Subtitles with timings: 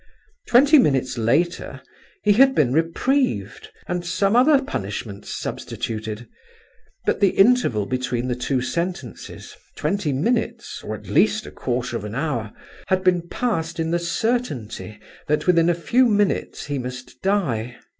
[0.47, 1.79] Twenty minutes later
[2.23, 6.27] he had been reprieved and some other punishment substituted;
[7.05, 12.03] but the interval between the two sentences, twenty minutes, or at least a quarter of
[12.03, 12.51] an hour,
[12.87, 17.77] had been passed in the certainty that within a few minutes he must die.